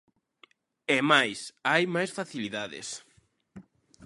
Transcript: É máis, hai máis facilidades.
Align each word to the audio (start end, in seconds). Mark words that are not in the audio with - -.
É 0.97 0.99
máis, 1.11 1.39
hai 1.69 1.83
máis 1.95 2.11
facilidades. 2.17 2.87